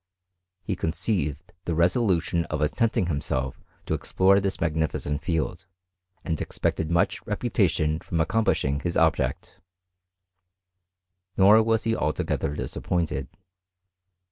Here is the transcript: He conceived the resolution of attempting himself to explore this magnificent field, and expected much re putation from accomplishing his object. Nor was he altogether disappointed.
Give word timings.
He 0.63 0.75
conceived 0.75 1.53
the 1.65 1.75
resolution 1.75 2.45
of 2.45 2.59
attempting 2.59 3.05
himself 3.05 3.59
to 3.85 3.93
explore 3.93 4.39
this 4.39 4.59
magnificent 4.59 5.21
field, 5.21 5.67
and 6.25 6.41
expected 6.41 6.89
much 6.89 7.21
re 7.27 7.35
putation 7.35 8.01
from 8.01 8.19
accomplishing 8.19 8.79
his 8.79 8.97
object. 8.97 9.59
Nor 11.37 11.61
was 11.61 11.83
he 11.83 11.95
altogether 11.95 12.55
disappointed. 12.55 13.27